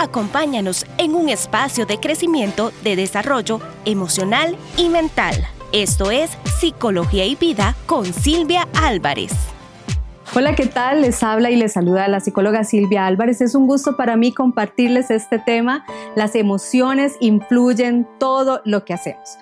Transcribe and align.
Acompáñanos 0.00 0.86
en 0.96 1.16
un 1.16 1.28
espacio 1.28 1.84
de 1.84 1.98
crecimiento, 1.98 2.70
de 2.84 2.94
desarrollo 2.94 3.60
emocional 3.84 4.56
y 4.76 4.90
mental. 4.90 5.34
Esto 5.72 6.12
es 6.12 6.30
Psicología 6.60 7.24
y 7.24 7.34
Vida 7.34 7.74
con 7.84 8.04
Silvia 8.04 8.68
Álvarez. 8.80 9.32
Hola, 10.36 10.54
¿qué 10.54 10.66
tal? 10.66 11.00
Les 11.00 11.20
habla 11.24 11.50
y 11.50 11.56
les 11.56 11.72
saluda 11.72 12.06
la 12.06 12.20
psicóloga 12.20 12.62
Silvia 12.62 13.06
Álvarez. 13.06 13.40
Es 13.40 13.56
un 13.56 13.66
gusto 13.66 13.96
para 13.96 14.16
mí 14.16 14.32
compartirles 14.32 15.10
este 15.10 15.40
tema. 15.40 15.84
Las 16.14 16.36
emociones 16.36 17.16
influyen 17.18 18.06
todo 18.20 18.62
lo 18.64 18.84
que 18.84 18.94
hacemos 18.94 19.36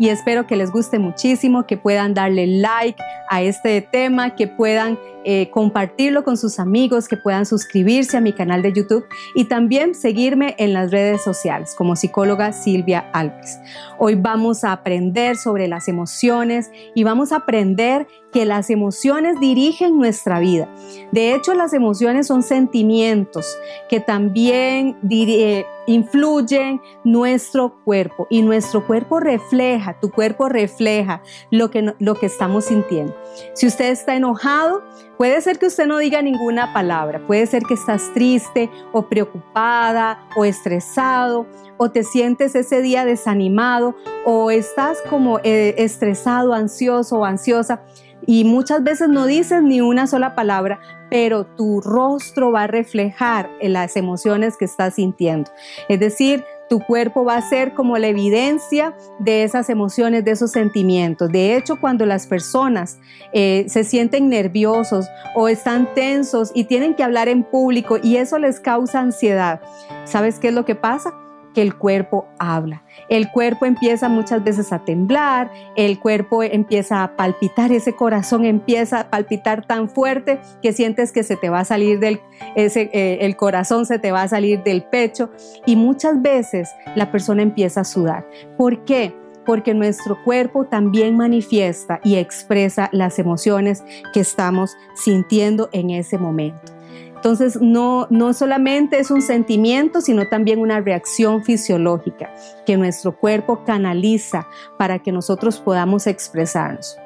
y 0.00 0.08
espero 0.08 0.46
que 0.46 0.56
les 0.56 0.72
guste 0.72 0.98
muchísimo, 0.98 1.66
que 1.66 1.76
puedan 1.76 2.14
darle 2.14 2.46
like 2.46 3.00
a 3.28 3.42
este 3.42 3.82
tema, 3.82 4.34
que 4.34 4.48
puedan 4.48 4.98
eh, 5.24 5.50
compartirlo 5.50 6.24
con 6.24 6.38
sus 6.38 6.58
amigos, 6.58 7.06
que 7.06 7.18
puedan 7.18 7.44
suscribirse 7.44 8.16
a 8.16 8.22
mi 8.22 8.32
canal 8.32 8.62
de 8.62 8.72
YouTube 8.72 9.04
y 9.34 9.44
también 9.44 9.94
seguirme 9.94 10.54
en 10.56 10.72
las 10.72 10.90
redes 10.90 11.22
sociales 11.22 11.74
como 11.76 11.96
psicóloga 11.96 12.54
Silvia 12.54 13.10
Alves. 13.12 13.60
Hoy 13.98 14.14
vamos 14.14 14.64
a 14.64 14.72
aprender 14.72 15.36
sobre 15.36 15.68
las 15.68 15.86
emociones 15.86 16.70
y 16.94 17.04
vamos 17.04 17.32
a 17.32 17.36
aprender 17.36 18.08
que 18.32 18.46
las 18.46 18.70
emociones 18.70 19.38
dirigen 19.38 19.98
nuestra 19.98 20.40
vida. 20.40 20.66
De 21.12 21.34
hecho, 21.34 21.52
las 21.52 21.74
emociones 21.74 22.26
son 22.26 22.42
sentimientos 22.42 23.58
que 23.90 24.00
también 24.00 24.96
eh, 25.10 25.66
influyen 25.90 26.80
nuestro 27.04 27.82
cuerpo 27.84 28.26
y 28.30 28.42
nuestro 28.42 28.86
cuerpo 28.86 29.18
refleja, 29.18 29.98
tu 30.00 30.10
cuerpo 30.10 30.48
refleja 30.48 31.22
lo 31.50 31.70
que, 31.70 31.94
lo 31.98 32.14
que 32.14 32.26
estamos 32.26 32.66
sintiendo. 32.66 33.14
Si 33.54 33.66
usted 33.66 33.90
está 33.90 34.14
enojado, 34.14 34.82
puede 35.18 35.40
ser 35.40 35.58
que 35.58 35.66
usted 35.66 35.86
no 35.86 35.98
diga 35.98 36.22
ninguna 36.22 36.72
palabra, 36.72 37.26
puede 37.26 37.46
ser 37.46 37.64
que 37.64 37.74
estás 37.74 38.12
triste 38.14 38.70
o 38.92 39.02
preocupada 39.02 40.28
o 40.36 40.44
estresado 40.44 41.46
o 41.76 41.90
te 41.90 42.04
sientes 42.04 42.54
ese 42.54 42.82
día 42.82 43.04
desanimado 43.04 43.96
o 44.24 44.50
estás 44.50 44.98
como 45.08 45.40
eh, 45.42 45.74
estresado, 45.78 46.52
ansioso 46.52 47.18
o 47.18 47.24
ansiosa 47.24 47.82
y 48.26 48.44
muchas 48.44 48.82
veces 48.82 49.08
no 49.08 49.26
dices 49.26 49.62
ni 49.62 49.80
una 49.80 50.06
sola 50.06 50.34
palabra, 50.34 50.80
pero 51.10 51.44
tu 51.44 51.80
rostro 51.80 52.52
va 52.52 52.64
a 52.64 52.66
reflejar 52.66 53.50
las 53.60 53.96
emociones 53.96 54.56
que 54.56 54.64
estás 54.64 54.94
sintiendo. 54.94 55.50
Es 55.88 55.98
decir, 55.98 56.44
tu 56.68 56.78
cuerpo 56.78 57.24
va 57.24 57.36
a 57.36 57.42
ser 57.42 57.74
como 57.74 57.98
la 57.98 58.06
evidencia 58.06 58.94
de 59.18 59.42
esas 59.42 59.68
emociones, 59.70 60.24
de 60.24 60.30
esos 60.30 60.52
sentimientos. 60.52 61.28
De 61.30 61.56
hecho, 61.56 61.80
cuando 61.80 62.06
las 62.06 62.28
personas 62.28 63.00
eh, 63.32 63.64
se 63.68 63.82
sienten 63.82 64.28
nerviosos 64.28 65.08
o 65.34 65.48
están 65.48 65.92
tensos 65.94 66.52
y 66.54 66.64
tienen 66.64 66.94
que 66.94 67.02
hablar 67.02 67.28
en 67.28 67.42
público 67.42 67.98
y 68.00 68.18
eso 68.18 68.38
les 68.38 68.60
causa 68.60 69.00
ansiedad, 69.00 69.60
¿sabes 70.04 70.38
qué 70.38 70.48
es 70.48 70.54
lo 70.54 70.64
que 70.64 70.76
pasa? 70.76 71.12
Que 71.54 71.62
el 71.62 71.76
cuerpo 71.76 72.26
habla. 72.38 72.84
El 73.08 73.30
cuerpo 73.30 73.66
empieza 73.66 74.08
muchas 74.08 74.42
veces 74.44 74.72
a 74.72 74.84
temblar, 74.84 75.50
el 75.76 75.98
cuerpo 75.98 76.42
empieza 76.42 77.02
a 77.02 77.16
palpitar, 77.16 77.72
ese 77.72 77.94
corazón 77.94 78.44
empieza 78.44 79.00
a 79.00 79.10
palpitar 79.10 79.66
tan 79.66 79.88
fuerte 79.88 80.40
que 80.62 80.72
sientes 80.72 81.12
que 81.12 81.22
se 81.22 81.36
te 81.36 81.48
va 81.48 81.60
a 81.60 81.64
salir 81.64 81.98
del, 81.98 82.20
ese, 82.54 82.90
eh, 82.92 83.18
el 83.22 83.36
corazón 83.36 83.86
se 83.86 83.98
te 83.98 84.12
va 84.12 84.22
a 84.22 84.28
salir 84.28 84.62
del 84.62 84.82
pecho 84.84 85.30
y 85.66 85.76
muchas 85.76 86.20
veces 86.22 86.70
la 86.94 87.10
persona 87.10 87.42
empieza 87.42 87.80
a 87.80 87.84
sudar. 87.84 88.26
¿Por 88.56 88.84
qué? 88.84 89.14
Porque 89.44 89.74
nuestro 89.74 90.22
cuerpo 90.22 90.66
también 90.66 91.16
manifiesta 91.16 92.00
y 92.04 92.16
expresa 92.16 92.88
las 92.92 93.18
emociones 93.18 93.82
que 94.12 94.20
estamos 94.20 94.76
sintiendo 94.94 95.68
en 95.72 95.90
ese 95.90 96.18
momento. 96.18 96.79
Entonces, 97.20 97.60
no, 97.60 98.06
no 98.08 98.32
solamente 98.32 98.98
es 98.98 99.10
un 99.10 99.20
sentimiento, 99.20 100.00
sino 100.00 100.26
también 100.28 100.58
una 100.58 100.80
reacción 100.80 101.44
fisiológica 101.44 102.34
que 102.64 102.78
nuestro 102.78 103.14
cuerpo 103.14 103.62
canaliza 103.66 104.48
para 104.78 105.00
que 105.00 105.12
nosotros 105.12 105.60
podamos 105.60 106.06
expresarnos. 106.06 106.96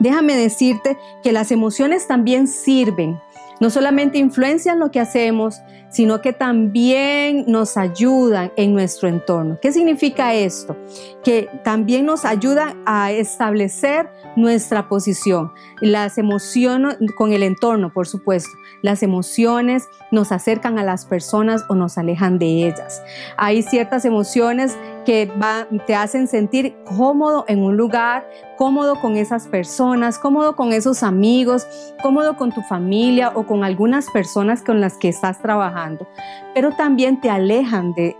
Déjame 0.00 0.34
decirte 0.34 0.98
que 1.22 1.30
las 1.30 1.52
emociones 1.52 2.08
también 2.08 2.48
sirven 2.48 3.20
no 3.60 3.68
solamente 3.68 4.18
influencian 4.18 4.80
lo 4.80 4.90
que 4.90 5.00
hacemos, 5.00 5.60
sino 5.90 6.20
que 6.20 6.32
también 6.32 7.44
nos 7.46 7.76
ayudan 7.76 8.52
en 8.56 8.72
nuestro 8.72 9.08
entorno. 9.08 9.58
¿Qué 9.60 9.72
significa 9.72 10.34
esto? 10.34 10.76
Que 11.22 11.48
también 11.64 12.06
nos 12.06 12.24
ayudan 12.24 12.82
a 12.86 13.12
establecer 13.12 14.08
nuestra 14.36 14.88
posición. 14.88 15.52
Las 15.80 16.18
emociones 16.18 16.96
con 17.16 17.32
el 17.32 17.42
entorno, 17.42 17.92
por 17.92 18.06
supuesto. 18.06 18.50
Las 18.82 19.02
emociones 19.02 19.88
nos 20.10 20.32
acercan 20.32 20.78
a 20.78 20.84
las 20.84 21.04
personas 21.04 21.64
o 21.68 21.74
nos 21.74 21.98
alejan 21.98 22.38
de 22.38 22.66
ellas. 22.66 23.02
Hay 23.36 23.62
ciertas 23.62 24.04
emociones 24.04 24.76
que 25.04 25.30
te 25.86 25.94
hacen 25.94 26.28
sentir 26.28 26.76
cómodo 26.84 27.44
en 27.48 27.62
un 27.62 27.76
lugar, 27.76 28.28
cómodo 28.56 29.00
con 29.00 29.16
esas 29.16 29.48
personas, 29.48 30.18
cómodo 30.18 30.54
con 30.54 30.72
esos 30.72 31.02
amigos, 31.02 31.66
cómodo 32.02 32.36
con 32.36 32.52
tu 32.52 32.60
familia 32.62 33.32
o 33.34 33.46
con 33.46 33.64
algunas 33.64 34.10
personas 34.10 34.62
con 34.62 34.80
las 34.80 34.98
que 34.98 35.08
estás 35.08 35.40
trabajando, 35.40 35.79
pero 36.54 36.72
también 36.72 37.20
te 37.20 37.30
alejan 37.30 37.94
de, 37.94 38.16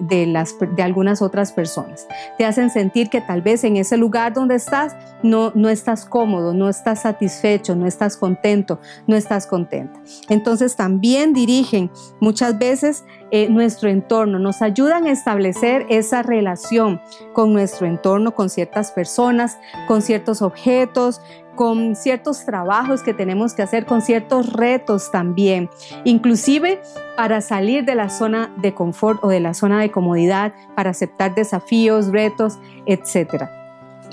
algunas 0.82 1.22
otras 1.22 1.53
personas. 1.53 2.06
Te 2.38 2.44
hacen 2.44 2.71
sentir 2.71 3.09
que 3.10 3.21
tal 3.21 3.43
vez 3.43 3.65
en 3.65 3.76
ese 3.76 3.97
lugar 3.97 4.32
donde 4.32 4.54
estás 4.54 4.97
no, 5.22 5.53
no 5.54 5.69
estás 5.69 6.04
cómodo, 6.06 6.54
no 6.54 6.69
estás 6.69 7.03
satisfecho, 7.03 7.75
no 7.75 7.87
estás 7.87 8.16
contento, 8.16 8.81
no 9.06 9.16
estás 9.16 9.47
contenta. 9.47 10.00
Entonces 10.28 10.76
también 10.76 11.32
dirigen 11.32 11.91
muchas 12.20 12.59
veces 12.59 13.04
eh, 13.32 13.49
nuestro 13.49 13.88
entorno, 13.88 14.41
nos 14.41 14.60
ayudan 14.60 15.06
a 15.06 15.12
establecer 15.12 15.87
esa 15.88 16.22
relación 16.22 17.00
con 17.32 17.53
nuestro 17.53 17.87
entorno, 17.87 18.34
con 18.34 18.50
ciertas 18.50 18.91
personas, 18.91 19.59
con 19.87 20.03
ciertos 20.03 20.43
objetos, 20.43 21.20
con 21.60 21.94
ciertos 21.94 22.47
trabajos 22.47 23.03
que 23.03 23.12
tenemos 23.12 23.53
que 23.53 23.60
hacer, 23.60 23.84
con 23.84 24.00
ciertos 24.00 24.50
retos 24.50 25.10
también, 25.10 25.69
inclusive 26.04 26.81
para 27.19 27.43
salir 27.43 27.84
de 27.84 27.94
la 27.94 28.09
zona 28.09 28.50
de 28.56 28.72
confort 28.72 29.22
o 29.22 29.28
de 29.28 29.41
la 29.41 29.53
zona 29.53 29.78
de 29.78 29.91
comodidad, 29.91 30.54
para 30.75 30.88
aceptar 30.88 31.34
desafíos, 31.34 32.06
retos, 32.12 32.59
etcétera 32.87 33.50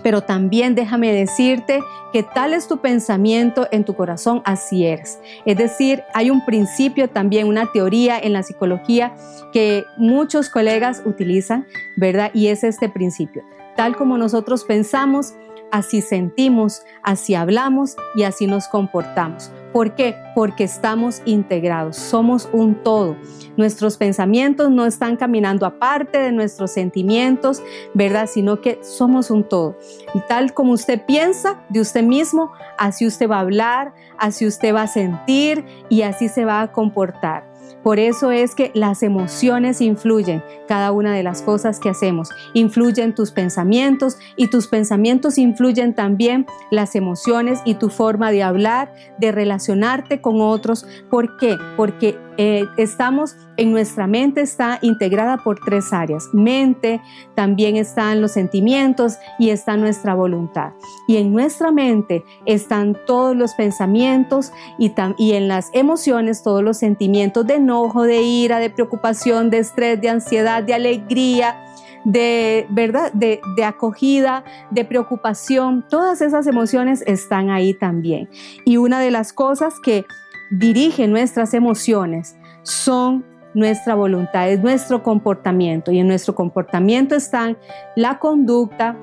pero 0.04 0.22
también 0.22 0.76
déjame 0.76 1.12
decirte 1.12 1.82
que 2.14 2.22
tal 2.22 2.54
es 2.54 2.68
tu 2.68 2.78
pensamiento 2.78 3.68
en 3.72 3.84
tu 3.84 3.96
corazón, 3.96 4.42
así 4.46 4.86
eres. 4.86 5.20
Es 5.44 5.58
decir, 5.58 6.04
hay 6.14 6.30
un 6.30 6.46
principio 6.46 7.10
también, 7.10 7.48
una 7.48 7.72
teoría 7.72 8.20
en 8.20 8.32
la 8.32 8.44
psicología 8.44 9.16
que 9.52 9.84
muchos 9.98 10.50
colegas 10.50 11.02
utilizan, 11.04 11.66
¿verdad? 11.98 12.30
Y 12.34 12.48
es 12.48 12.64
este 12.64 12.90
principio. 12.90 13.44
Tal 13.76 13.96
como 13.96 14.18
nosotros 14.18 14.64
pensamos, 14.66 15.34
así 15.72 16.02
sentimos, 16.02 16.84
así 17.04 17.36
hablamos 17.36 17.96
y 18.16 18.24
así 18.24 18.48
nos 18.48 18.68
comportamos. 18.68 19.52
¿Por 19.74 19.96
qué? 19.96 20.16
Porque 20.34 20.64
estamos 20.64 21.22
integrados, 21.26 21.98
somos 21.98 22.50
un 22.52 22.76
todo. 22.76 23.16
Nuestros 23.58 23.98
pensamientos 23.98 24.72
no 24.72 24.86
están 24.86 25.18
caminando 25.18 25.66
aparte 25.66 26.18
de 26.18 26.32
nuestros 26.32 26.72
sentimientos, 26.72 27.62
¿verdad? 27.94 28.28
Sino 28.32 28.62
que 28.62 28.80
somos 28.82 29.30
un 29.30 29.44
todo. 29.44 29.78
Y 30.14 30.20
tal 30.22 30.54
como 30.54 30.72
usted 30.72 31.06
piensa 31.06 31.64
de 31.70 31.82
usted 31.82 32.04
mismo, 32.04 32.52
así 32.78 33.06
usted 33.06 33.30
va 33.30 33.38
a 33.38 33.42
hablar, 33.42 33.94
así 34.18 34.46
usted 34.48 34.74
va 34.74 34.84
a 34.84 34.88
sentir 34.88 35.66
y 35.90 36.04
así 36.04 36.30
se 36.30 36.46
va 36.46 36.62
a 36.62 36.72
comportar. 36.72 37.57
Por 37.84 38.00
eso 38.00 38.32
es 38.32 38.56
que 38.56 38.72
las 38.74 39.04
emociones 39.04 39.82
influyen, 39.82 40.44
cada 40.68 40.92
una 40.92 41.14
de 41.14 41.24
las 41.24 41.42
cosas 41.42 41.80
que 41.80 41.90
hacemos, 41.90 42.30
influyen 42.54 43.16
tus 43.16 43.32
pensamientos 43.32 44.18
y 44.36 44.48
tus 44.48 44.68
pensamientos 44.68 45.38
influyen 45.38 45.94
también 45.94 46.46
las 46.72 46.96
emociones 46.96 47.60
y 47.66 47.76
tu 47.76 47.90
forma 47.90 48.32
de 48.32 48.44
hablar, 48.44 48.94
de 49.20 49.32
relacionarte 49.32 50.22
con 50.22 50.42
otros. 50.42 50.86
¿Por 51.10 51.38
qué? 51.38 51.58
Porque 51.78 52.18
eh, 52.38 52.68
estamos 52.78 53.36
en 53.58 53.72
nuestra 53.72 54.06
mente 54.06 54.42
está 54.42 54.78
integrada 54.82 55.38
por 55.38 55.60
tres 55.60 55.92
áreas. 55.92 56.30
Mente, 56.34 57.02
también 57.36 57.76
están 57.76 58.22
los 58.22 58.32
sentimientos 58.32 59.18
y 59.40 59.50
está 59.50 59.76
nuestra 59.78 60.14
voluntad. 60.14 60.74
Y 61.08 61.18
en 61.18 61.34
nuestra 61.34 61.72
mente 61.72 62.24
están 62.46 62.96
todos 63.06 63.36
los 63.36 63.56
pensamientos 63.56 64.52
y, 64.78 64.94
en 65.34 65.48
las 65.48 65.70
emociones 65.74 66.44
todos 66.44 66.64
los 66.64 66.78
sentimientos 66.78 67.46
de 67.48 67.56
enojo, 67.56 68.04
de 68.04 68.22
ira, 68.22 68.60
de 68.60 68.70
preocupación, 68.70 69.50
de 69.50 69.60
estrés, 69.60 70.00
de 70.00 70.10
ansiedad, 70.10 70.62
de 70.62 70.76
alegría, 70.76 71.64
de 72.06 72.68
verdad, 72.70 73.12
de, 73.12 73.42
acogida, 73.66 74.44
de 74.72 74.86
preocupación, 74.86 75.84
todas 75.90 76.22
esas 76.22 76.48
emociones 76.48 77.04
están 77.06 77.50
ahí 77.50 77.74
también. 77.74 78.30
Y 78.64 78.78
una 78.78 79.00
de 79.00 79.12
las 79.12 79.34
cosas 79.34 79.80
que 79.84 80.06
dirige 80.52 81.08
nuestras 81.08 81.54
emociones 81.54 82.36
son 82.64 83.26
nuestra 83.54 83.96
voluntad, 83.96 84.50
es 84.50 84.62
nuestro 84.62 85.04
comportamiento. 85.04 85.92
Y 85.92 86.00
en 86.00 86.08
nuestro 86.08 86.36
comportamiento 86.36 87.16
están 87.16 87.58
la 87.96 88.20
conducta, 88.20 88.96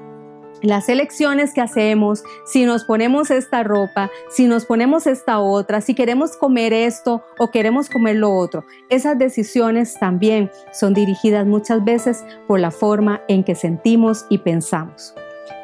las 0.62 0.88
elecciones 0.88 1.52
que 1.52 1.60
hacemos, 1.60 2.22
si 2.46 2.64
nos 2.64 2.84
ponemos 2.84 3.30
esta 3.30 3.62
ropa, 3.64 4.10
si 4.30 4.46
nos 4.46 4.64
ponemos 4.64 5.06
esta 5.06 5.40
otra, 5.40 5.80
si 5.80 5.94
queremos 5.94 6.36
comer 6.36 6.72
esto 6.72 7.22
o 7.38 7.50
queremos 7.50 7.90
comer 7.90 8.16
lo 8.16 8.32
otro, 8.32 8.64
esas 8.88 9.18
decisiones 9.18 9.98
también 9.98 10.50
son 10.72 10.94
dirigidas 10.94 11.46
muchas 11.46 11.84
veces 11.84 12.24
por 12.46 12.60
la 12.60 12.70
forma 12.70 13.20
en 13.28 13.44
que 13.44 13.54
sentimos 13.54 14.24
y 14.30 14.38
pensamos, 14.38 15.14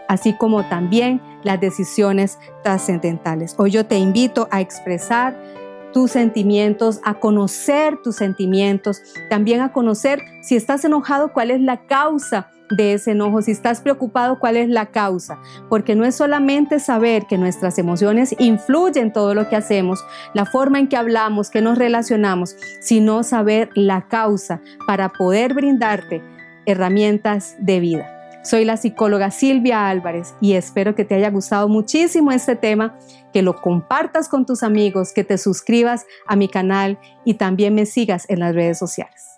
así 0.08 0.34
como 0.34 0.64
también 0.68 1.22
las 1.44 1.60
decisiones 1.60 2.38
trascendentales. 2.62 3.54
Hoy 3.56 3.70
yo 3.70 3.86
te 3.86 3.96
invito 3.96 4.48
a 4.50 4.60
expresar 4.60 5.59
tus 5.92 6.12
sentimientos, 6.12 7.00
a 7.04 7.14
conocer 7.14 7.98
tus 8.02 8.16
sentimientos, 8.16 9.02
también 9.28 9.60
a 9.60 9.72
conocer 9.72 10.22
si 10.42 10.56
estás 10.56 10.84
enojado, 10.84 11.32
cuál 11.32 11.50
es 11.50 11.60
la 11.60 11.86
causa 11.86 12.48
de 12.70 12.94
ese 12.94 13.12
enojo, 13.12 13.42
si 13.42 13.50
estás 13.50 13.80
preocupado, 13.80 14.38
cuál 14.38 14.56
es 14.56 14.68
la 14.68 14.86
causa, 14.86 15.38
porque 15.68 15.96
no 15.96 16.04
es 16.04 16.14
solamente 16.14 16.78
saber 16.78 17.26
que 17.26 17.38
nuestras 17.38 17.78
emociones 17.78 18.34
influyen 18.38 19.06
en 19.06 19.12
todo 19.12 19.34
lo 19.34 19.48
que 19.48 19.56
hacemos, 19.56 20.04
la 20.34 20.46
forma 20.46 20.78
en 20.78 20.88
que 20.88 20.96
hablamos, 20.96 21.50
que 21.50 21.62
nos 21.62 21.78
relacionamos, 21.78 22.56
sino 22.80 23.22
saber 23.22 23.70
la 23.74 24.08
causa 24.08 24.60
para 24.86 25.08
poder 25.08 25.54
brindarte 25.54 26.22
herramientas 26.66 27.56
de 27.58 27.80
vida. 27.80 28.19
Soy 28.42 28.64
la 28.64 28.78
psicóloga 28.78 29.30
Silvia 29.30 29.88
Álvarez 29.88 30.34
y 30.40 30.54
espero 30.54 30.94
que 30.94 31.04
te 31.04 31.14
haya 31.14 31.30
gustado 31.30 31.68
muchísimo 31.68 32.32
este 32.32 32.56
tema, 32.56 32.98
que 33.34 33.42
lo 33.42 33.60
compartas 33.60 34.28
con 34.28 34.46
tus 34.46 34.62
amigos, 34.62 35.12
que 35.12 35.24
te 35.24 35.36
suscribas 35.36 36.06
a 36.26 36.36
mi 36.36 36.48
canal 36.48 36.98
y 37.24 37.34
también 37.34 37.74
me 37.74 37.84
sigas 37.84 38.24
en 38.30 38.40
las 38.40 38.54
redes 38.54 38.78
sociales. 38.78 39.36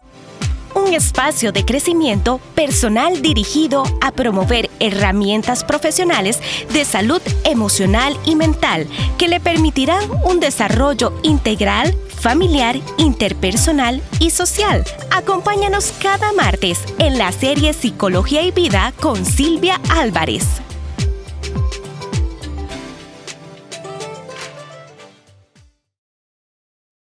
Un 0.75 0.94
espacio 0.94 1.52
de 1.52 1.64
crecimiento 1.64 2.40
personal 2.54 3.20
dirigido 3.20 3.82
a 4.00 4.12
promover 4.12 4.70
herramientas 4.78 5.64
profesionales 5.64 6.40
de 6.72 6.84
salud 6.84 7.20
emocional 7.44 8.16
y 8.25 8.37
mental 8.37 8.87
que 9.19 9.28
le 9.28 9.40
permitirán 9.40 10.02
un 10.25 10.40
desarrollo 10.40 11.12
integral, 11.25 11.94
familiar, 12.22 12.76
interpersonal 12.98 14.00
y 14.20 14.30
social. 14.30 14.84
Acompáñanos 15.10 15.92
cada 16.00 16.32
martes 16.32 16.78
en 16.98 17.19
la 17.19 17.32
serie 17.32 17.72
Psicología 17.72 18.42
y 18.42 18.52
Vida 18.52 18.94
con 19.00 19.26
Silvia 19.26 19.80
Álvarez. 19.90 20.62